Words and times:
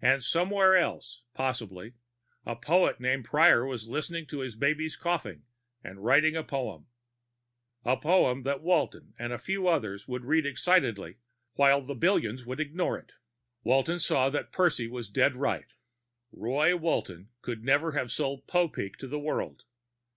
And 0.00 0.24
somewhere 0.24 0.76
else, 0.76 1.22
possibly, 1.34 1.92
a 2.44 2.56
poet 2.56 2.98
named 2.98 3.26
Prior 3.26 3.64
was 3.64 3.86
listening 3.88 4.26
to 4.26 4.40
his 4.40 4.56
baby's 4.56 4.96
coughing 4.96 5.44
and 5.84 5.98
trying 5.98 6.22
to 6.22 6.30
write 6.30 6.34
a 6.34 6.42
poem 6.42 6.88
a 7.84 7.96
poem 7.96 8.42
that 8.42 8.60
Walton 8.60 9.14
and 9.20 9.32
a 9.32 9.38
few 9.38 9.68
others 9.68 10.08
would 10.08 10.24
read 10.24 10.46
excitedly, 10.46 11.18
while 11.52 11.80
the 11.80 11.94
billions 11.94 12.44
would 12.44 12.58
ignore 12.58 12.98
it. 12.98 13.12
Walton 13.62 14.00
saw 14.00 14.28
that 14.30 14.50
Percy 14.50 14.88
was 14.88 15.08
dead 15.08 15.36
right: 15.36 15.72
Roy 16.32 16.76
Walton 16.76 17.28
could 17.40 17.62
never 17.62 17.92
have 17.92 18.10
sold 18.10 18.48
Popeek 18.48 18.96
to 18.96 19.06
the 19.06 19.20
world. 19.20 19.62